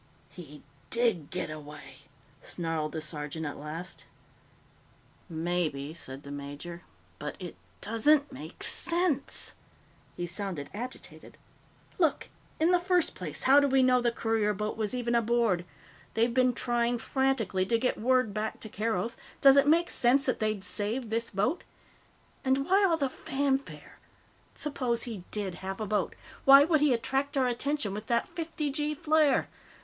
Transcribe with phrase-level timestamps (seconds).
[0.29, 1.99] "He did get away!"
[2.41, 4.05] snarled the sergeant at last.
[5.29, 6.81] "Maybe," said the major.
[7.19, 9.53] "But it doesn't make sense."
[10.17, 11.37] He sounded agitated.
[11.99, 12.29] "Look.
[12.59, 15.65] In the first place, how do we know the courier boat was even aboard?
[16.15, 20.39] They've been trying frantically to get word back to Keroth; does it make sense that
[20.39, 21.63] they'd save this boat?
[22.43, 23.99] And why all the fanfare?
[24.55, 26.15] Suppose he did have a boat?
[26.43, 29.47] Why would he attract our attention with that fifty gee flare?